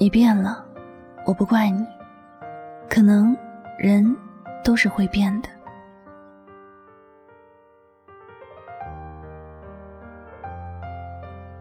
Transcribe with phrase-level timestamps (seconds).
[0.00, 0.64] 你变了，
[1.26, 1.84] 我不怪你。
[2.88, 3.36] 可能
[3.76, 4.16] 人
[4.62, 5.48] 都是会变的。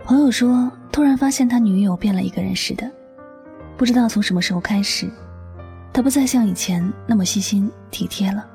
[0.05, 2.89] 朋友说，突然发现他女友变了一个人似的，
[3.75, 5.09] 不知道从什么时候开始，
[5.91, 8.47] 他不再像以前那么细心体贴了。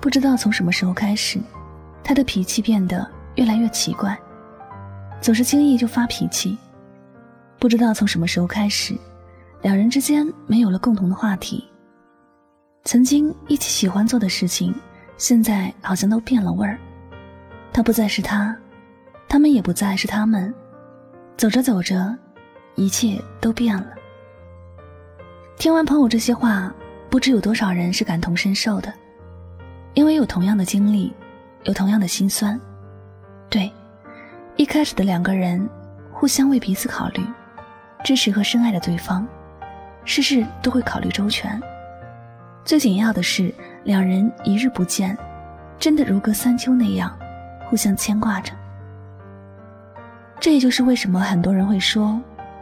[0.00, 1.38] 不知道从什么时候开始，
[2.02, 4.18] 他的脾气变得越来越奇怪，
[5.20, 6.58] 总是轻易就发脾气。
[7.58, 8.94] 不知道从什么时候开始，
[9.62, 11.66] 两人之间没有了共同的话题。
[12.84, 14.74] 曾经一起喜欢做的事情，
[15.16, 16.78] 现在好像都变了味儿。
[17.72, 18.56] 他不再是他，
[19.28, 20.54] 他们也不再是他们。
[21.36, 22.16] 走着走着，
[22.76, 23.88] 一切都变了。
[25.58, 26.72] 听完朋友这些话，
[27.10, 28.92] 不知有多少人是感同身受的，
[29.94, 31.12] 因为有同样的经历，
[31.64, 32.58] 有同样的心酸。
[33.50, 33.72] 对，
[34.56, 35.68] 一开始的两个人，
[36.12, 37.26] 互相为彼此考虑。
[38.06, 39.26] 支持和深爱的对方，
[40.04, 41.60] 事事都会考虑周全。
[42.64, 45.18] 最紧要的是，两人一日不见，
[45.76, 47.12] 真的如隔三秋那样，
[47.68, 48.52] 互相牵挂着。
[50.38, 52.16] 这也就是为什么很多人会说，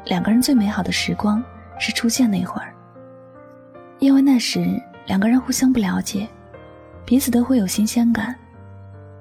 [0.07, 1.45] 两个人最美好的时光
[1.79, 2.73] 是出现那会儿，
[3.99, 6.27] 因为那时两个人互相不了解，
[7.05, 8.35] 彼此都会有新鲜感，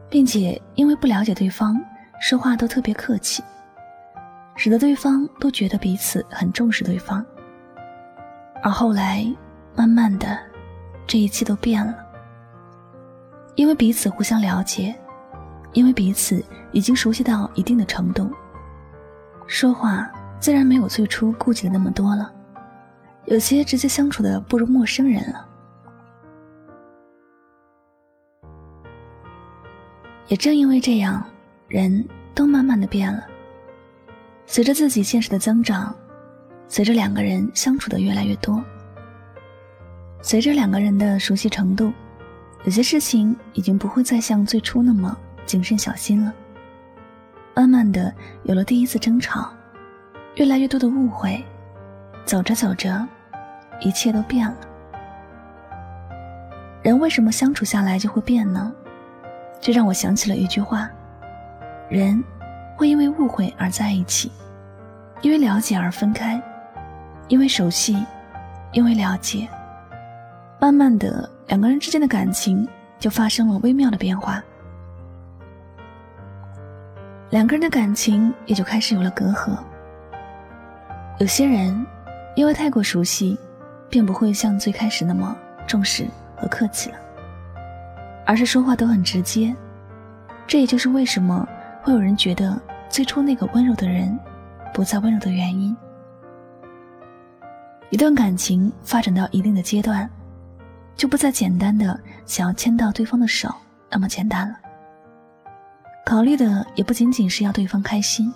[0.10, 1.78] 并且因为不了解对方，
[2.22, 3.44] 说话都特别客气。
[4.56, 7.26] 使得对方都觉得彼此很重视对方，
[8.62, 9.26] 而后来，
[9.76, 10.38] 慢慢的，
[11.08, 11.96] 这一切都变了。
[13.56, 14.96] 因为彼此互相了解，
[15.74, 18.32] 因为彼此已经熟悉到一定的程度，
[19.48, 20.10] 说话
[20.40, 22.32] 自然没有最初顾忌的那么多了，
[23.26, 25.50] 有些直接相处的不如陌生人了。
[30.28, 31.24] 也正因为这样，
[31.68, 33.28] 人都慢慢的变了。
[34.46, 35.96] 随着自己见识的增长，
[36.68, 38.64] 随着两个人相处的越来越多，
[40.22, 41.92] 随着两个人的熟悉程度，
[42.66, 46.34] 有些事情已经不会再像最初那么谨慎小心了。
[47.56, 49.52] 慢慢的，有了第一次争吵，
[50.36, 51.44] 越来越多的误会，
[52.26, 53.08] 走着走着，
[53.80, 54.58] 一切都变了。
[56.82, 58.72] 人为什么相处下来就会变呢？
[59.62, 60.90] 这让我想起了一句话：
[61.90, 62.24] 人。
[62.84, 64.30] 会因为误会而在一起，
[65.22, 66.38] 因为了解而分开，
[67.30, 68.06] 因为熟悉，
[68.74, 69.48] 因为了解，
[70.60, 72.68] 慢慢的，两个人之间的感情
[73.00, 74.44] 就发生了微妙的变化，
[77.30, 79.58] 两个人的感情也就开始有了隔阂。
[81.20, 81.86] 有些人
[82.36, 83.40] 因为太过熟悉，
[83.88, 85.34] 便不会像最开始那么
[85.66, 86.06] 重视
[86.36, 86.98] 和客气了，
[88.26, 89.56] 而是说话都很直接。
[90.46, 91.48] 这也就是为什么。
[91.86, 92.58] 会有人觉得
[92.94, 94.16] 最初那个温柔的人
[94.72, 95.76] 不再温柔的原因。
[97.90, 100.08] 一段感情发展到一定的阶段，
[100.96, 103.52] 就不再简单的想要牵到对方的手
[103.90, 104.56] 那么简单了。
[106.06, 108.32] 考虑的也不仅仅是要对方开心，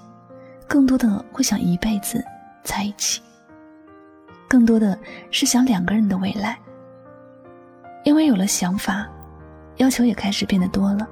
[0.67, 2.25] 更多的会想一辈子
[2.63, 3.21] 在一起，
[4.47, 4.97] 更多的
[5.29, 6.57] 是想两个人的未来。
[8.03, 9.07] 因为有了想法，
[9.75, 11.07] 要求也开始变得多了，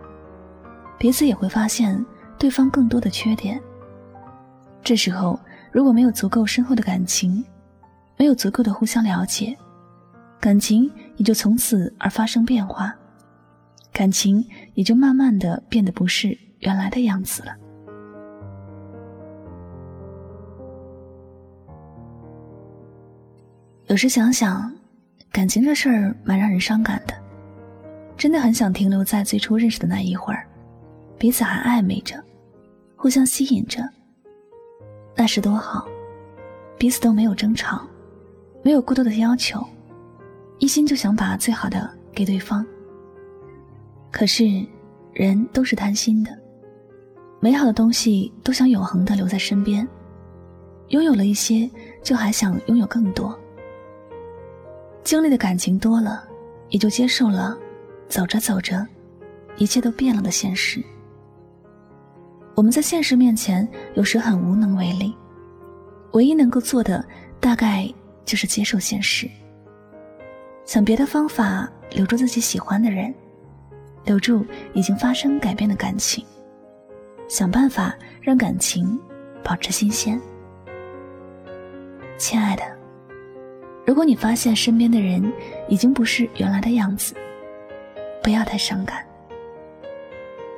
[0.97, 2.03] 彼此也会发现。
[2.37, 3.61] 对方更多的缺点。
[4.83, 5.39] 这时候，
[5.71, 7.43] 如果没有足够深厚的感情，
[8.17, 9.57] 没有足够的互相了解，
[10.39, 12.95] 感情也就从此而发生变化，
[13.91, 17.55] 感情也就慢慢的变得不是原来的样子了。
[23.87, 24.71] 有时想想，
[25.31, 27.13] 感情这事儿蛮让人伤感的，
[28.15, 30.44] 真的很想停留在最初认识的那一会儿。
[31.25, 32.23] 彼此还暧昧着，
[32.95, 33.81] 互相吸引着。
[35.15, 35.87] 那是多好，
[36.77, 37.81] 彼此都没有争吵，
[38.61, 39.59] 没有过多的要求，
[40.59, 42.63] 一心就想把最好的给对方。
[44.11, 44.63] 可是，
[45.13, 46.29] 人都是贪心的，
[47.39, 49.87] 美好的东西都想永恒的留在身边，
[50.89, 51.67] 拥有了一些，
[52.03, 53.35] 就还想拥有更多。
[55.03, 56.23] 经历的感情多了，
[56.69, 57.57] 也就接受了，
[58.07, 58.85] 走着走着，
[59.57, 60.83] 一切都变了的现实。
[62.55, 65.13] 我们在现实面前有时很无能为力，
[66.13, 67.05] 唯一能够做的
[67.39, 67.87] 大概
[68.23, 69.29] 就是接受现实，
[70.63, 73.13] 想别的方法留住自己喜欢的人，
[74.05, 76.25] 留住已经发生改变的感情，
[77.27, 78.97] 想办法让感情
[79.43, 80.19] 保持新鲜。
[82.17, 82.63] 亲爱的。
[83.85, 85.31] 如果你发现身边的人
[85.67, 87.13] 已经不是原来的样子，
[88.23, 89.05] 不要太伤感。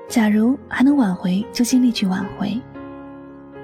[0.07, 2.59] 假如还能挽回，就尽力去挽回；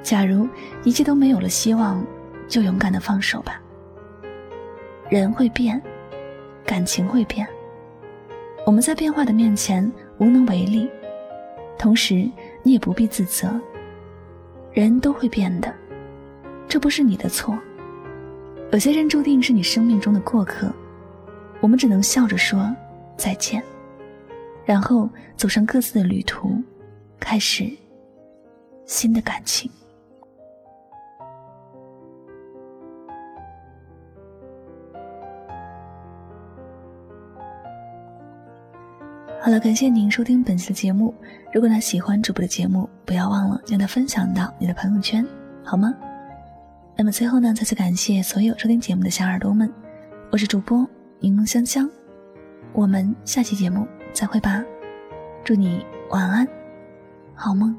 [0.02, 0.48] 假如
[0.84, 2.06] 一切都没有了希望，
[2.48, 3.62] 就勇敢的放手吧。
[5.10, 5.82] 人会变，
[6.66, 7.48] 感情会变，
[8.66, 10.90] 我们在变化的面前无能为力，
[11.78, 12.30] 同时
[12.62, 13.60] 你也不必自责。
[14.74, 15.74] 人都会变的，
[16.68, 17.58] 这不是你的错。
[18.72, 20.74] 有些人注定是你生命中的过客，
[21.62, 22.76] 我们只能笑着说
[23.16, 23.64] 再见，
[24.66, 26.62] 然后走上各自的旅途，
[27.20, 27.70] 开始
[28.86, 29.70] 新的感情。
[39.42, 41.14] 好了，感谢您收听本期的节目。
[41.52, 45.28] 如果他喜欢主播的节目，不要忘了将它分享到你的朋友圈，
[45.66, 45.94] 好吗？
[46.96, 49.70] 那么最后呢，再次感谢所有收听节目的小耳朵们，
[50.32, 50.88] 我是主播
[51.20, 51.90] 柠檬香香，
[52.72, 54.64] 我们下期节目再会吧，
[55.44, 56.48] 祝你晚安，
[57.34, 57.76] 好梦。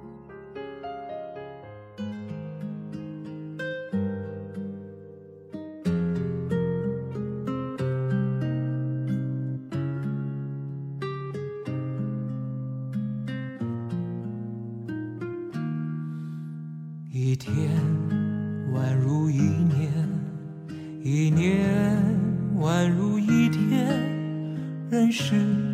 [17.10, 17.70] 一天。
[18.74, 19.92] 宛如一年，
[21.00, 21.64] 一年
[22.58, 23.86] 宛如一天，
[24.90, 25.73] 任时光